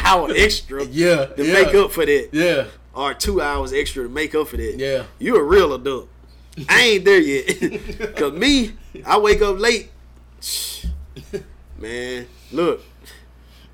[0.04, 1.54] hour extra Yeah, to yeah.
[1.54, 5.04] make up for that, Yeah, or two hours extra to make up for that." yeah.
[5.20, 6.10] You a real adult.
[6.70, 8.16] I ain't there yet.
[8.16, 8.74] Cause me,
[9.06, 9.90] I wake up late.
[11.80, 12.82] Man, look.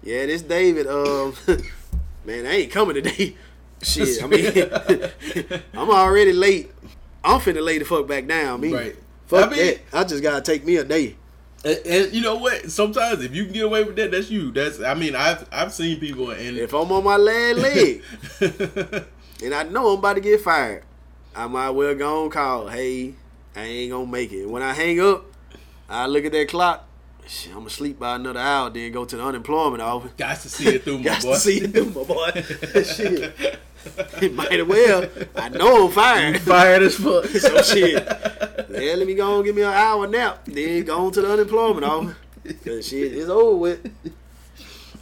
[0.03, 1.33] Yeah, this David, um
[2.25, 3.35] man, I ain't coming today.
[3.81, 6.71] Shit, I mean I'm already late.
[7.23, 8.61] I'm finna lay the fuck back down.
[8.61, 8.73] Me.
[8.73, 8.95] Right.
[9.27, 9.79] Fuck I mean- that.
[9.93, 11.15] I just gotta take me a day.
[11.65, 12.71] And, and you know what?
[12.71, 14.51] Sometimes if you can get away with that, that's you.
[14.51, 18.03] That's I mean I've I've seen people and If I'm on my last leg
[19.43, 20.83] and I know I'm about to get fired,
[21.39, 22.67] I might well go on call.
[22.67, 23.13] Hey,
[23.55, 24.45] I ain't gonna make it.
[24.45, 25.23] When I hang up,
[25.87, 26.85] I look at that clock.
[27.25, 30.11] Shit, I'm gonna sleep by another hour, then go to the unemployment office.
[30.17, 31.09] got to see it through, my boy.
[31.09, 32.31] Got to see it through, my boy.
[32.83, 33.57] shit.
[34.21, 35.09] It might as well.
[35.33, 36.41] I know I'm fired.
[36.41, 37.23] Fired as fuck.
[37.27, 38.03] So shit.
[38.03, 40.43] Yeah, let me go and give me an hour nap.
[40.43, 42.15] Then go on to the unemployment office.
[42.65, 44.13] Cause shit, it's over with.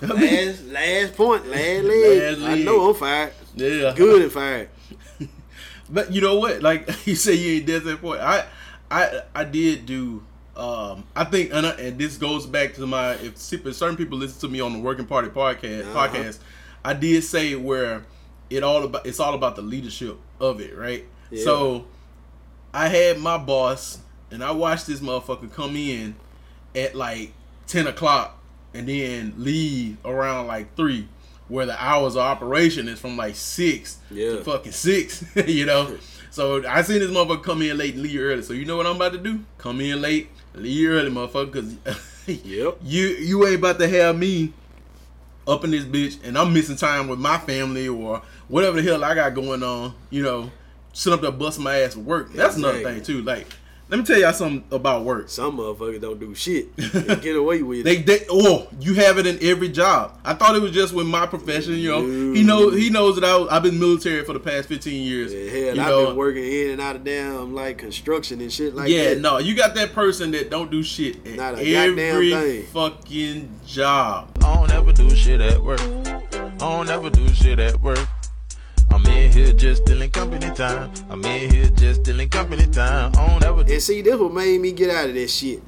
[0.04, 2.40] Last last point, last leg.
[2.40, 3.34] Last I know I'm fired.
[3.56, 3.96] Yeah.
[3.96, 4.70] Good and fired.
[5.90, 6.62] But you know what?
[6.62, 8.22] Like you say, you ain't dead at that point.
[8.22, 8.46] I,
[8.92, 10.24] I, I did do.
[10.56, 13.14] Um, I think, and, I, and this goes back to my.
[13.16, 16.08] If certain people listen to me on the Working Party podcast, Uh-huh.
[16.08, 16.40] podcast,
[16.84, 18.06] I did say where
[18.50, 19.06] it all about.
[19.06, 21.06] It's all about the leadership of it, right?
[21.30, 21.44] Yeah.
[21.44, 21.86] So,
[22.74, 24.00] I had my boss,
[24.32, 26.16] and I watched this motherfucker come in
[26.76, 27.34] at like
[27.68, 28.40] ten o'clock,
[28.74, 31.08] and then leave around like three.
[31.50, 34.32] Where the hours of operation is from like six Yeah.
[34.38, 35.98] to fucking six, you know.
[36.32, 38.42] So I seen this motherfucker come in late and leave early.
[38.44, 39.40] So you know what I'm about to do?
[39.58, 41.54] Come in late, leave early, motherfucker.
[41.86, 42.80] Cause Yep.
[42.84, 44.52] you you ain't about to have me
[45.48, 49.02] up in this bitch, and I'm missing time with my family or whatever the hell
[49.04, 49.94] I got going on.
[50.10, 50.52] You know,
[50.92, 52.34] sit up there bust my ass for work.
[52.34, 53.22] That's another thing too.
[53.22, 53.48] Like,
[53.90, 55.30] let me tell y'all something about work.
[55.30, 56.76] Some motherfuckers don't do shit.
[56.76, 58.06] They get away with They, it.
[58.06, 60.20] they, oh, you have it in every job.
[60.26, 61.74] I thought it was just with my profession.
[61.76, 62.02] You know,
[62.34, 65.34] he knows he knows that I was, I've been military for the past 15 years.
[65.34, 68.52] Yeah, hell, you I've know, been working in and out of damn like construction and
[68.52, 69.16] shit like yeah, that.
[69.16, 72.64] Yeah, no, you got that person that don't do shit at Not a every thing.
[72.66, 74.30] fucking job.
[74.44, 75.80] I don't ever do shit at work.
[75.82, 78.00] I don't ever do shit at work.
[79.18, 80.92] I'm in here just stealing company time.
[81.10, 83.12] I'm in here just stealing company time.
[83.14, 85.64] Don't ever And see, this what made me get out of this shit.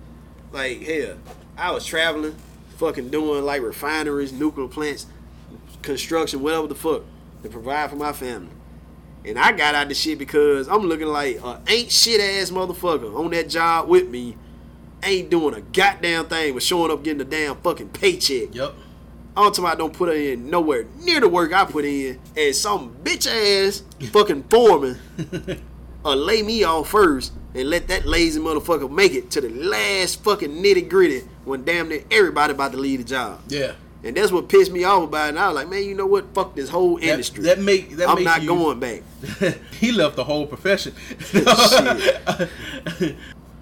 [0.52, 1.16] Like, hell,
[1.58, 2.36] I was traveling
[2.78, 5.08] fucking doing like refineries, nuclear plants,
[5.82, 7.02] construction, whatever the fuck,
[7.42, 8.52] to provide for my family.
[9.26, 13.18] And I got out the shit because I'm looking like a ain't shit ass motherfucker
[13.18, 14.38] on that job with me,
[15.02, 18.54] ain't doing a goddamn thing but showing up getting a damn fucking paycheck.
[18.54, 18.76] Yep.
[19.46, 22.56] I'm talking about don't put her in nowhere near the work I put in, and
[22.56, 24.98] some bitch ass fucking foreman
[26.04, 30.24] or lay me off first and let that lazy motherfucker make it to the last
[30.24, 33.42] fucking nitty gritty when damn near everybody about to leave the job.
[33.48, 33.74] Yeah.
[34.04, 35.30] And that's what pissed me off about it.
[35.30, 36.34] And I was like, man, you know what?
[36.34, 37.44] Fuck this whole That- industry.
[37.44, 39.02] That, make that I'm make not you- going back.
[39.80, 40.94] he left the whole profession.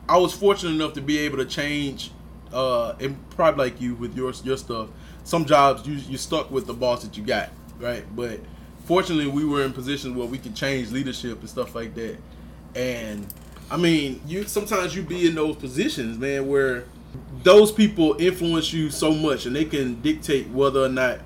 [0.10, 2.12] I was fortunate enough to be able to change,
[2.54, 4.90] uh, and probably like you with your your stuff.
[5.28, 7.50] Some jobs you you stuck with the boss that you got,
[7.82, 8.06] right?
[8.16, 8.40] But
[8.86, 12.16] fortunately, we were in positions where we could change leadership and stuff like that.
[12.76, 13.28] And
[13.70, 16.86] I mean, you sometimes you be in those positions, man, where
[17.44, 21.20] those people influence you so much, and they can dictate whether or not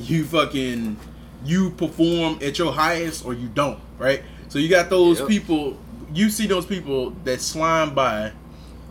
[0.00, 0.96] you fucking
[1.44, 4.22] you perform at your highest or you don't, right?
[4.50, 5.28] So you got those Yep.
[5.28, 5.76] people,
[6.14, 8.30] you see those people that slime by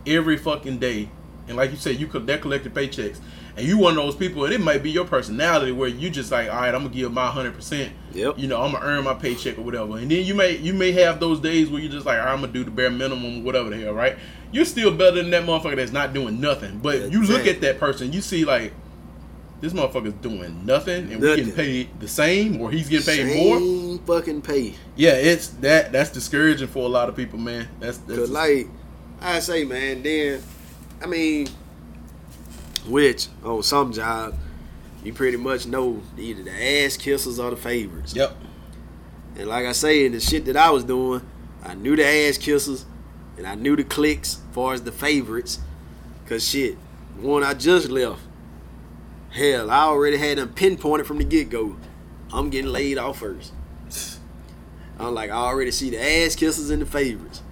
[0.06, 1.08] every fucking day,
[1.48, 3.16] and like you said, you could they're collecting paychecks,
[3.56, 6.30] and you one of those people, and it might be your personality where you just
[6.30, 7.92] like, all right, I'm gonna give my hundred percent.
[8.12, 8.38] Yep.
[8.38, 10.92] You know, I'm gonna earn my paycheck or whatever, and then you may you may
[10.92, 13.42] have those days where you're just like, right, I'm gonna do the bare minimum, or
[13.42, 14.16] whatever the hell, right?
[14.50, 17.78] You're still better than that motherfucker that's not doing nothing, but you look at that
[17.78, 18.72] person, you see like.
[19.60, 23.60] This motherfucker's doing nothing, and we're getting paid the same, or he's getting paid more.
[23.60, 24.74] Same fucking pay.
[24.96, 25.92] Yeah, it's that.
[25.92, 27.68] That's discouraging for a lot of people, man.
[27.78, 28.66] That's, that's Cause like
[29.20, 30.42] I say, man, then
[31.00, 31.46] I mean,
[32.86, 34.34] which on some job,
[35.04, 38.14] you pretty much know either the ass kissers or the favorites.
[38.14, 38.36] Yep.
[39.36, 41.22] And like I say, in the shit that I was doing,
[41.64, 42.84] I knew the ass kissers,
[43.36, 45.58] and I knew the clicks, as far as the favorites.
[46.26, 46.76] Cause shit,
[47.16, 48.20] the one I just left,
[49.30, 51.76] hell, I already had them pinpointed from the get go.
[52.32, 53.52] I'm getting laid off first.
[54.98, 57.42] I'm like, I already see the ass kissers and the favorites.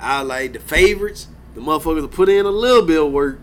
[0.00, 3.40] I like the favorites, the motherfuckers will put in a little bit of work,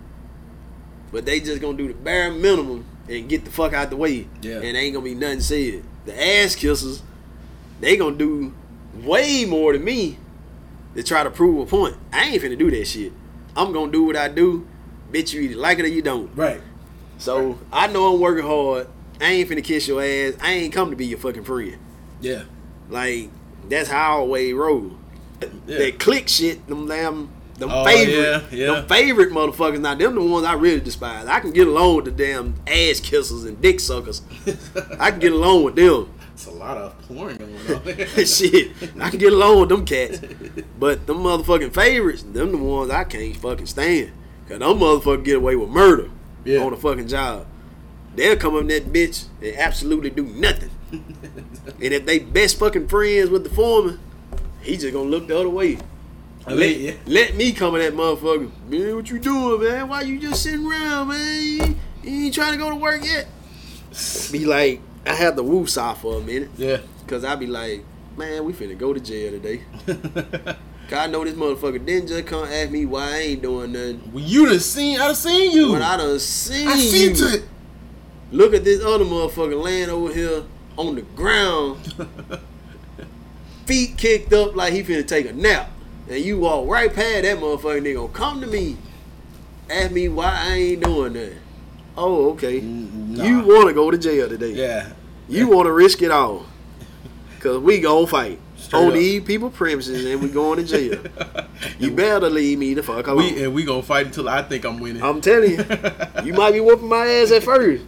[1.14, 4.28] but they just gonna do the bare minimum and get the fuck out the way.
[4.42, 4.56] Yeah.
[4.56, 5.84] And ain't gonna be nothing said.
[6.06, 7.02] The ass kissers,
[7.80, 8.54] they gonna do
[8.96, 10.18] way more than me
[10.96, 11.96] to try to prove a point.
[12.12, 13.14] I ain't finna do that shit.
[13.56, 14.68] I'm gonna do what I do.
[15.12, 16.36] Bitch, you either like it or you don't.
[16.36, 16.62] Right.
[17.20, 18.88] So I know I'm working hard.
[19.22, 20.34] I ain't finna kiss your ass.
[20.42, 21.78] I ain't come to be your fucking friend.
[22.22, 22.46] Yeah.
[22.90, 23.30] Like
[23.70, 24.94] that's how I always roll.
[25.68, 25.78] Yeah.
[25.78, 28.66] That click shit, them damn them Oh, favorite, yeah, yeah.
[28.74, 29.80] them favorite motherfuckers.
[29.80, 31.28] Now them the ones I really despise.
[31.28, 34.22] I can get along with the damn ass kissers and dick suckers.
[35.00, 36.10] I can get along with them.
[36.34, 37.84] It's a lot of porn going on.
[37.86, 38.26] there.
[38.26, 40.20] shit, I can get along with them cats.
[40.80, 44.12] But them motherfucking favorites, them the ones I can't fucking stand.
[44.50, 46.10] Cause them motherfuckers get away with murder
[46.44, 46.64] Yeah.
[46.64, 47.46] on the fucking job.
[48.16, 50.72] They'll come up in that bitch and absolutely do nothing.
[50.92, 54.00] and if they best fucking friends with the foreman,
[54.62, 55.78] he just gonna look the other way.
[56.46, 56.94] Let, yeah.
[57.06, 58.52] let me come in that motherfucker.
[58.68, 59.88] Man, what you doing, man?
[59.88, 61.42] Why you just sitting around, man?
[61.42, 63.28] You, you ain't trying to go to work yet?
[64.32, 66.50] Be like, I had the woo saw for a minute.
[66.58, 66.80] Yeah.
[67.08, 67.86] Cause I be like,
[68.18, 69.62] man, we finna go to jail today.
[70.90, 74.00] Cause I know this motherfucker didn't just come ask me why I ain't doing nothing.
[74.12, 75.72] When you done seen, I done seen you.
[75.72, 77.28] When I done seen I seen you.
[77.28, 77.44] it.
[78.32, 80.44] Look at this other motherfucker laying over here
[80.78, 81.94] on the ground,
[83.66, 85.70] feet kicked up like he finna take a nap.
[86.10, 88.78] And you walk right past that motherfucker and they gonna come to me,
[89.70, 91.34] ask me why I ain't doing that.
[91.96, 92.60] Oh, okay.
[92.60, 94.52] You wanna go to jail today.
[94.52, 94.90] Yeah.
[95.30, 96.46] You wanna risk it all.
[97.40, 98.40] Cause we gon' fight.
[98.64, 98.94] Straight on up.
[98.94, 101.04] these people premises and we going to jail.
[101.80, 103.34] you better leave me the fuck alone.
[103.34, 105.04] We and we gonna fight until I think I'm winning.
[105.04, 105.66] I'm telling you,
[106.24, 107.84] you might be whooping my ass at first,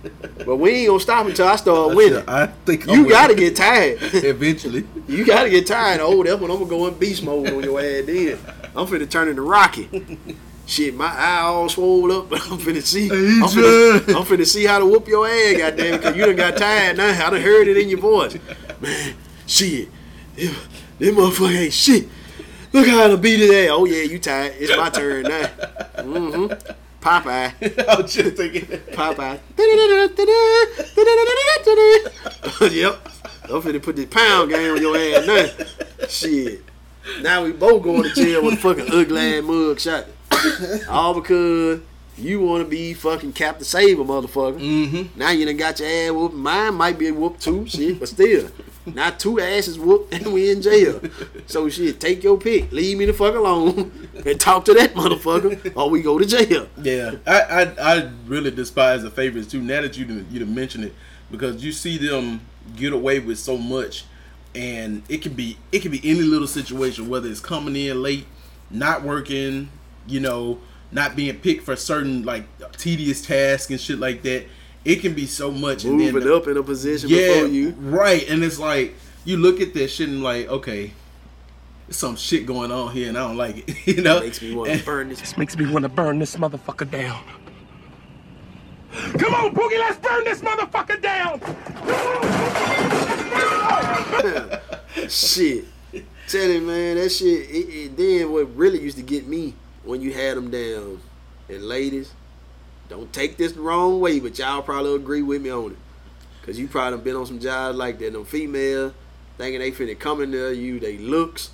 [0.46, 2.24] but we ain't gonna stop until I start winning.
[2.28, 4.00] I think I'm you gotta get tired.
[4.02, 4.86] eventually.
[5.08, 6.02] you gotta get tired.
[6.02, 8.06] Oh, that's when I'm gonna go in beast mode on your ass.
[8.06, 8.38] Then
[8.76, 10.20] I'm finna turn into Rocky.
[10.68, 13.10] Shit, my eye all swole up, but I'm finna see.
[13.10, 16.36] I'm finna, I'm finna see how to whoop your ass, goddamn it, cause you done
[16.36, 17.28] got tired now.
[17.28, 18.38] I done heard it in your voice,
[18.82, 19.16] man.
[19.48, 19.90] Shit,
[20.36, 22.08] this, motherfucker ain't shit.
[22.74, 23.70] Look how I done beat his ass.
[23.72, 24.54] Oh yeah, you tired?
[24.58, 25.48] It's my turn now.
[25.96, 26.72] Mm-hmm.
[27.00, 27.88] Popeye.
[27.88, 28.66] I was just thinking.
[28.92, 29.40] Popeye.
[32.74, 33.00] yep.
[33.44, 36.08] I'm finna put this pound game on your ass now.
[36.08, 36.64] Shit.
[37.22, 40.08] Now we both going to jail with a fucking ugly ass mug shot.
[40.90, 41.80] All because
[42.18, 44.60] you want to be fucking Captain Saber, motherfucker.
[44.60, 45.20] Mm-hmm.
[45.20, 46.36] Now you done got your ass whooped.
[46.36, 48.50] Mine might be whooped too, shit, but still.
[48.86, 51.02] Not two asses whooped and we in jail.
[51.48, 52.72] So shit, take your pick.
[52.72, 56.68] Leave me the fuck alone and talk to that motherfucker, or we go to jail.
[56.82, 59.62] Yeah, I, I I really despise the favorites too.
[59.62, 60.94] Now that you done, you done mentioned it,
[61.32, 62.42] because you see them
[62.76, 64.06] get away with so much,
[64.54, 68.26] and it can be it can be any little situation, whether it's coming in late,
[68.70, 69.70] not working,
[70.08, 70.60] you know,
[70.92, 72.46] not being picked for certain like
[72.78, 74.46] tedious tasks and shit like that.
[74.86, 75.84] It can be so much.
[75.84, 77.72] and Moving then, up in a position yeah, before you.
[77.80, 78.94] right, and it's like
[79.26, 80.92] you look at this shit and like, okay,
[81.88, 83.76] there's some shit going on here, and I don't like it.
[83.88, 85.20] You know, It Makes me want to burn this.
[85.22, 87.24] This makes me want to burn this motherfucker down.
[89.18, 91.40] Come on, Boogie, let's burn this motherfucker down.
[95.10, 95.66] shit.
[96.28, 97.50] Tell him, man, that shit.
[97.50, 101.00] It, it, then what really used to get me when you had them down,
[101.50, 102.12] and ladies,
[102.90, 105.78] don't take this the wrong way, but y'all probably agree with me on it,
[106.46, 108.14] cause you probably done been on some jobs like that.
[108.14, 108.94] Them female
[109.38, 111.52] thinking they finna come in there, you they looks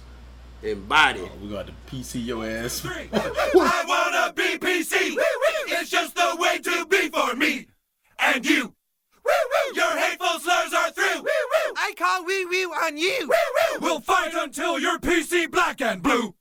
[0.63, 1.21] and body.
[1.23, 2.85] Oh, we got to PC your ass.
[2.85, 5.15] I wanna be PC.
[5.67, 7.67] It's just the way to be for me
[8.19, 8.73] and you.
[9.73, 11.25] Your hateful slurs are through.
[11.77, 13.31] I call wee wee on you.
[13.79, 16.35] We'll fight until you're PC black and blue.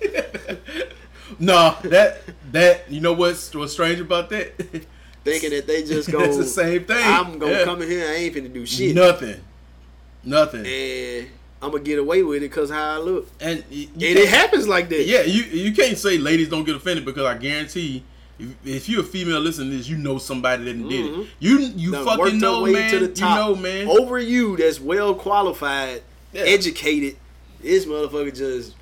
[1.38, 2.22] no, that
[2.54, 4.54] that you know what's what's strange about that?
[5.24, 6.20] Thinking that they just go.
[6.20, 6.96] It's the same thing.
[7.02, 7.64] I'm gonna Yeah.
[7.64, 8.08] come in here.
[8.08, 8.94] I ain't finna do shit.
[8.94, 9.40] Nothing.
[10.22, 10.66] Nothing.
[10.66, 11.28] And
[11.62, 13.28] I'm gonna get away with it because how I look.
[13.40, 15.06] And, y- And you it happens like that.
[15.06, 18.04] Yeah, you you can't say ladies don't get offended because I guarantee
[18.38, 21.12] if, if you're a female listening to this, you know somebody that did it.
[21.12, 21.22] Mm-hmm.
[21.40, 22.90] You you Done fucking know, man.
[22.90, 23.48] to the top.
[23.50, 23.88] You know, man.
[23.88, 26.02] Over you, that's well qualified,
[26.34, 27.16] educated.
[27.62, 28.74] This motherfucker just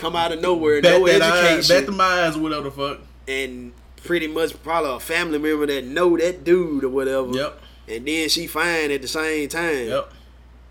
[0.00, 3.00] come out of nowhere, Bet no education, bet them eyes whatever the fuck.
[3.28, 7.30] and pretty much probably a family member that know that dude or whatever.
[7.32, 7.60] Yep.
[7.88, 9.88] And then she fine at the same time.
[9.88, 10.12] Yep.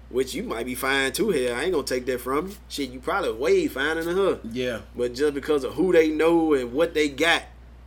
[0.09, 1.53] Which you might be fine too here.
[1.55, 2.55] I ain't gonna take that from you.
[2.67, 4.39] Shit, you probably way finer than her.
[4.51, 4.79] Yeah.
[4.95, 7.43] But just because of who they know and what they got,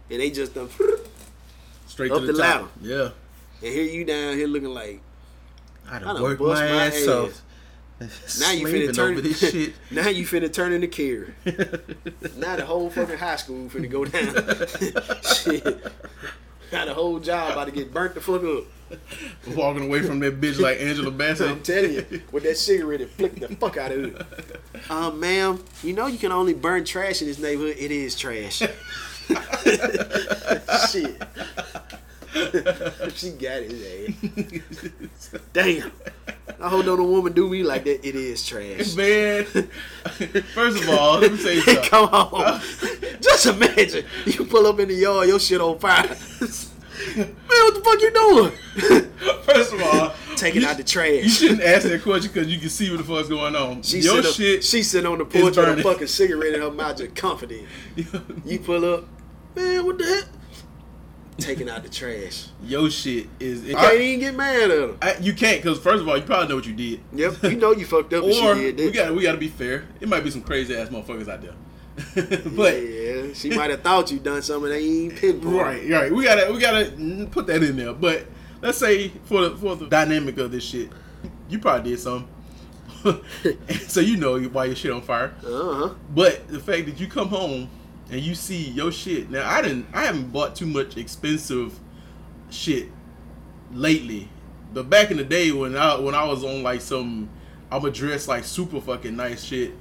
[0.08, 0.68] and they just done
[1.88, 2.60] Straight up to the, the top.
[2.62, 2.68] ladder.
[2.80, 3.08] Yeah.
[3.66, 5.00] And here you down here looking like
[5.90, 7.08] I I done done worked my, my ass ass.
[7.08, 7.42] off.
[8.40, 9.74] Now you finna turn this shit.
[9.90, 11.32] now you finna turn into Kira.
[12.36, 14.34] now the whole fucking high school finna go down.
[15.22, 15.64] shit.
[16.72, 18.64] Now the whole job about to get burnt the fuck up.
[19.56, 21.50] Walking away from that bitch like Angela Bassett.
[21.50, 24.90] I'm telling you, with that cigarette, it flicked the fuck out of it.
[24.90, 27.76] Um, ma'am, you know you can only burn trash in this neighborhood.
[27.78, 28.58] It is trash.
[30.90, 31.22] Shit.
[33.14, 34.08] she got his
[35.30, 35.34] ass.
[35.52, 35.92] Damn.
[36.60, 38.06] I hope no woman do me like that.
[38.06, 38.94] It is trash.
[38.96, 41.84] Man, first of all, let me you something.
[41.84, 42.60] Come on.
[43.20, 46.06] Just imagine you pull up in the yard, your shit on fire.
[47.16, 49.08] Man, what the fuck you doing?
[49.44, 51.22] First of all, Taking out the trash.
[51.24, 53.82] You shouldn't ask that question because you can see what the fuck's going on.
[53.82, 54.64] She Your sit up- shit.
[54.64, 57.66] She sitting on the porch with a fucking cigarette in her mouth, just confident.
[58.44, 59.04] You pull up,
[59.54, 59.84] man.
[59.86, 60.24] What the heck?
[61.38, 62.46] Taking out the trash.
[62.62, 63.64] Your shit is.
[63.64, 64.98] You can't even get mad at him.
[65.00, 67.00] I, you can't because first of all, you probably know what you did.
[67.12, 68.24] Yep, you know you fucked up.
[68.24, 69.86] Or did we got we got to be fair.
[70.00, 71.54] It might be some crazy ass motherfuckers out there.
[72.56, 75.54] but yeah, she might have thought you done something they ain't pinpoint.
[75.54, 76.12] right, right.
[76.12, 77.92] We gotta we gotta put that in there.
[77.92, 78.26] But
[78.60, 80.90] let's say for the for the dynamic of this shit,
[81.48, 82.28] you probably did something.
[83.88, 85.34] so you know why your shit on fire.
[85.44, 85.94] Uh huh.
[86.14, 87.68] But the fact that you come home
[88.12, 89.30] and you see your shit.
[89.30, 91.80] Now I didn't I haven't bought too much expensive
[92.50, 92.88] shit
[93.72, 94.28] lately.
[94.72, 97.30] But back in the day when I when I was on like some
[97.70, 99.72] I'ma dress like super fucking nice shit.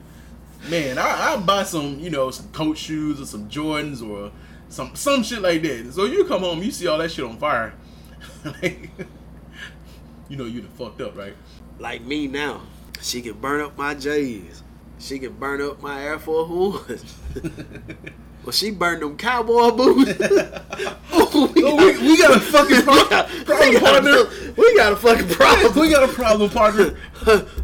[0.70, 4.32] Man, I I buy some, you know, some coat shoes or some Jordans or
[4.70, 5.91] some some shit like that.
[5.91, 7.74] So you come home, you see all that shit on fire.
[8.46, 8.89] Like,
[10.30, 11.36] you know you done fucked up, right?
[11.80, 12.62] Like me now,
[13.02, 14.63] she can burn up my J's.
[15.02, 16.48] She can burn up my Air Force
[16.88, 17.16] Ones.
[18.46, 20.14] well, she burned them cowboy boots.
[21.12, 25.28] oh, we, we, we got a fucking problem, we, got a, we got a fucking
[25.30, 25.80] problem.
[25.80, 26.96] we got a problem, partner.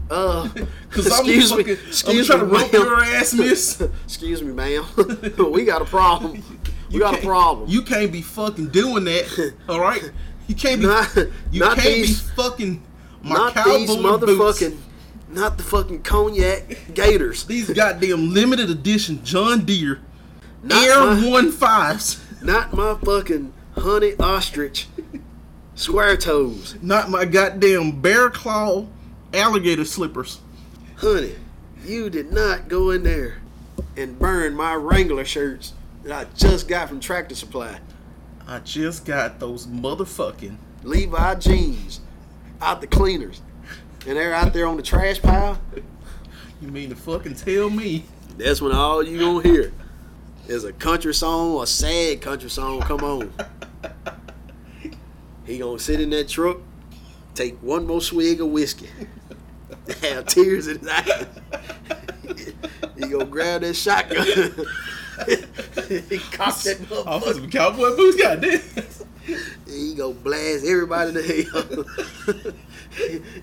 [0.09, 0.49] Uh,
[0.89, 2.81] Cause I'm excuse fucking, me, I'm excuse trying to me, rope ma'am.
[2.81, 3.81] your ass, miss.
[4.05, 4.83] excuse me, ma'am.
[5.51, 6.41] we got a problem.
[6.91, 7.69] We got a problem.
[7.69, 9.53] You can't be fucking doing that.
[9.69, 10.11] All right,
[10.47, 10.87] you can't be.
[10.87, 11.15] Not-
[11.51, 12.83] you not can't these- be fucking
[13.21, 14.86] my not cowboy these boots.
[15.29, 17.43] Not the fucking cognac gators.
[17.43, 19.99] These goddamn limited edition John Deere
[20.63, 22.23] Not Air One Fives.
[22.41, 24.87] Not my fucking honey ostrich
[25.75, 26.75] square toes.
[26.81, 28.87] Not my goddamn bear claw
[29.33, 30.39] alligator slippers.
[30.97, 31.35] Honey,
[31.85, 33.41] you did not go in there
[33.95, 35.73] and burn my Wrangler shirts
[36.03, 37.79] that I just got from Tractor Supply.
[38.47, 41.99] I just got those motherfucking Levi jeans
[42.61, 43.41] out the cleaners.
[44.07, 45.59] And they're out there on the trash pile,
[46.61, 48.05] You mean to fucking tell me?
[48.37, 49.73] that's when all you gonna hear
[50.47, 53.33] is a country song a sad country song come on.
[55.45, 56.57] He gonna sit in that truck,
[57.33, 58.89] take one more swig of whiskey,
[60.01, 61.25] have tears in his eyes.
[62.95, 64.25] he gonna grab that shotgun.
[66.09, 67.33] he cock that Off motherfucker.
[67.33, 68.61] some cowboy boots, goddamn.
[69.67, 72.53] He gonna blast everybody to hell.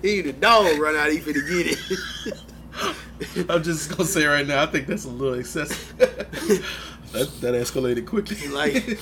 [0.01, 3.49] he the dog run out, he finna get it.
[3.49, 5.97] I'm just gonna say right now, I think that's a little excessive.
[5.97, 8.47] that, that escalated quickly.
[8.49, 8.99] Like,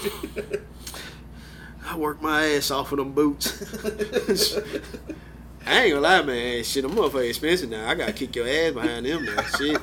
[1.86, 3.64] I work my ass off of them boots.
[5.66, 6.64] I ain't gonna lie, man.
[6.64, 7.90] Shit, them motherfuckers expensive now.
[7.90, 9.42] I gotta kick your ass behind them now.
[9.44, 9.82] Shit.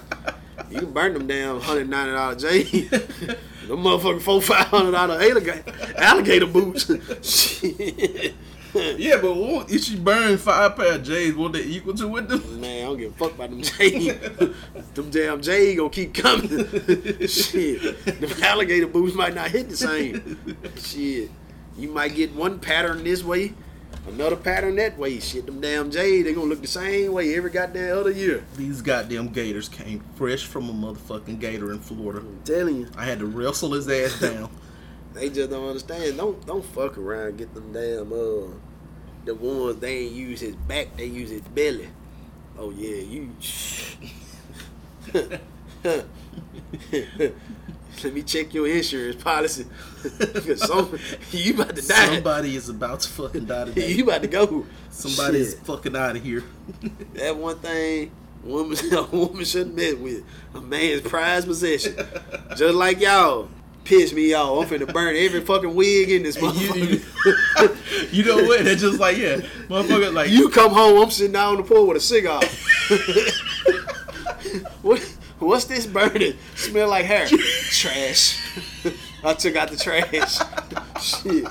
[0.71, 2.63] You can burn them down hundred ninety dollar J.
[2.63, 3.37] them
[3.69, 5.65] motherfucking four five hundred dollar alligator,
[5.97, 6.91] alligator boots.
[7.23, 8.35] Shit.
[8.99, 12.29] yeah, but what, if she burned five pair of J's, what they equal to with
[12.29, 12.61] them?
[12.61, 14.11] Man, I don't give a fuck about them J.
[14.95, 16.49] them damn J gonna keep coming.
[17.27, 18.05] Shit.
[18.05, 20.39] Them alligator boots might not hit the same.
[20.77, 21.31] Shit.
[21.77, 23.55] You might get one pattern this way,
[24.07, 25.19] another pattern that way.
[25.19, 28.45] Shit, them damn J, they gonna look the same way every goddamn other year.
[28.57, 32.21] These goddamn gators came fresh from a motherfucking gator in Florida.
[32.21, 32.89] I'm telling you.
[32.97, 34.51] I had to wrestle his ass down.
[35.15, 36.17] They just don't understand.
[36.17, 37.39] Don't don't fuck around.
[37.39, 38.55] Get them damn uh
[39.25, 40.97] the ones they ain't use his back.
[40.97, 41.89] They use his belly.
[42.59, 43.31] Oh yeah, you.
[48.03, 49.67] Let me check your insurance policy.
[50.19, 50.99] 'Cause some,
[51.33, 52.15] you about to die.
[52.15, 53.93] Somebody is about to fucking die today.
[53.93, 54.65] you about to go.
[54.91, 55.67] Somebody's Shit.
[55.67, 56.43] fucking out of here.
[57.15, 58.11] That one thing
[58.43, 61.97] woman a woman shouldn't mess with a man's prized possession.
[62.57, 63.49] Just like y'all.
[63.85, 64.71] Piss me off.
[64.71, 67.77] I'm finna burn every fucking wig in this motherfucker.
[68.13, 68.65] You know what?
[68.65, 69.37] They're just like, yeah,
[69.69, 72.43] motherfucker, like You come home, I'm sitting down on the pool with a cigar.
[74.83, 75.01] what?
[75.39, 76.35] What's this burning?
[76.55, 77.27] Smell like hair.
[77.27, 78.39] trash.
[79.25, 80.39] I took out the trash.
[81.03, 81.47] Shit.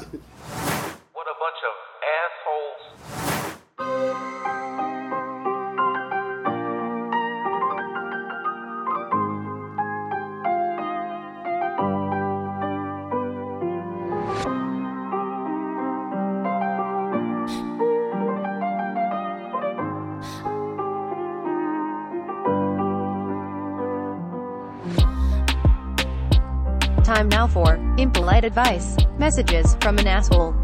[28.44, 28.98] Advice.
[29.18, 30.56] Messages from an asshole.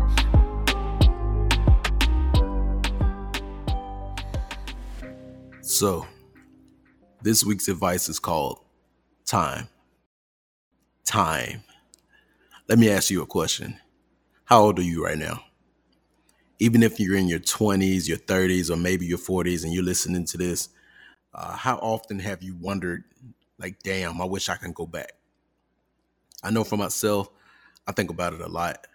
[5.62, 6.06] So,
[7.22, 8.60] this week's advice is called
[9.26, 9.68] time.
[11.06, 11.64] Time.
[12.70, 13.80] Let me ask you a question.
[14.46, 15.42] How old are you right now?
[16.60, 20.26] Even if you're in your 20s, your 30s, or maybe your 40s and you're listening
[20.26, 20.70] to this,
[21.34, 23.04] uh, how often have you wondered,
[23.58, 25.14] like, damn, I wish I can go back?
[26.44, 27.30] I know for myself,
[27.88, 28.88] I think about it a lot,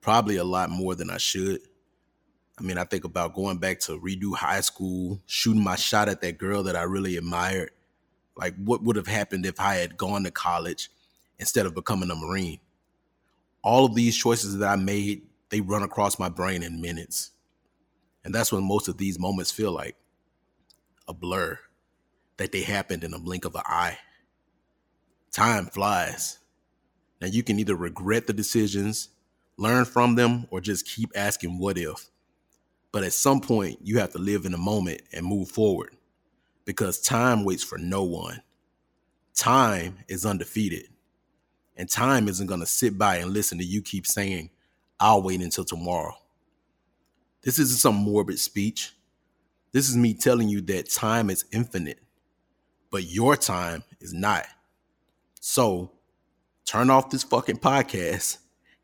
[0.00, 1.60] probably a lot more than I should.
[2.58, 6.20] I mean, I think about going back to redo high school, shooting my shot at
[6.20, 7.70] that girl that I really admired.
[8.36, 10.90] Like, what would have happened if I had gone to college
[11.38, 12.60] instead of becoming a Marine?
[13.62, 17.30] All of these choices that I made, they run across my brain in minutes.
[18.24, 19.96] And that's what most of these moments feel like
[21.08, 21.58] a blur,
[22.36, 23.98] that they happened in a blink of an eye.
[25.30, 26.39] Time flies.
[27.20, 29.10] Now, you can either regret the decisions,
[29.56, 32.10] learn from them, or just keep asking, what if?
[32.92, 35.96] But at some point, you have to live in the moment and move forward
[36.64, 38.42] because time waits for no one.
[39.34, 40.88] Time is undefeated.
[41.76, 44.50] And time isn't going to sit by and listen to you keep saying,
[44.98, 46.14] I'll wait until tomorrow.
[47.42, 48.92] This isn't some morbid speech.
[49.72, 52.00] This is me telling you that time is infinite,
[52.90, 54.46] but your time is not.
[55.40, 55.92] So
[56.70, 58.38] turn off this fucking podcast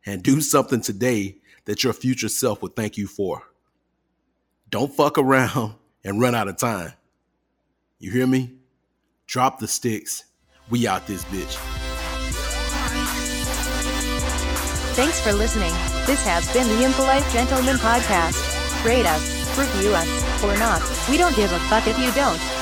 [0.04, 3.44] and do something today that your future self would thank you for.
[4.68, 5.74] Don't fuck around
[6.04, 6.94] and run out of time.
[8.00, 8.54] You hear me?
[9.28, 10.24] Drop the sticks.
[10.68, 11.54] We out this bitch.
[14.96, 15.72] Thanks for listening.
[16.06, 18.84] This has been the Impolite Gentleman Podcast.
[18.84, 20.82] Rate us, review us, or not.
[21.08, 22.55] We don't give a fuck if you don't.